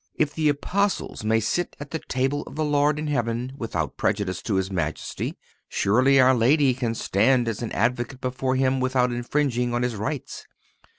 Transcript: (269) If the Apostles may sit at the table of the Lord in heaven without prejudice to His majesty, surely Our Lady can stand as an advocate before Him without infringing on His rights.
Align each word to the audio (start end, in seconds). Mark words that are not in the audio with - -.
(269) 0.17 0.27
If 0.27 0.33
the 0.33 0.49
Apostles 0.49 1.23
may 1.23 1.39
sit 1.39 1.75
at 1.79 1.91
the 1.91 1.99
table 1.99 2.41
of 2.47 2.55
the 2.55 2.65
Lord 2.65 2.97
in 2.97 3.05
heaven 3.05 3.51
without 3.55 3.97
prejudice 3.97 4.41
to 4.41 4.55
His 4.55 4.71
majesty, 4.71 5.37
surely 5.69 6.19
Our 6.19 6.33
Lady 6.33 6.73
can 6.73 6.95
stand 6.95 7.47
as 7.47 7.61
an 7.61 7.71
advocate 7.73 8.19
before 8.19 8.55
Him 8.55 8.79
without 8.79 9.11
infringing 9.11 9.75
on 9.75 9.83
His 9.83 9.95
rights. 9.95 10.47